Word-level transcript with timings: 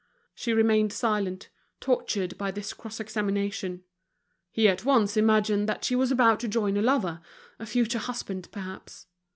She 0.33 0.51
remained 0.51 0.91
silent, 0.91 1.49
tortured 1.79 2.35
by 2.35 2.49
this 2.49 2.73
cross 2.73 2.99
examination. 2.99 3.83
He 4.51 4.67
at 4.67 4.83
once 4.83 5.15
imagined 5.15 5.69
that 5.69 5.83
she 5.85 5.95
was 5.95 6.11
about 6.11 6.39
to 6.39 6.47
join 6.47 6.75
a 6.75 6.81
lover, 6.81 7.21
a 7.59 7.67
future 7.67 7.99
husband 7.99 8.49
perhaps. 8.51 9.05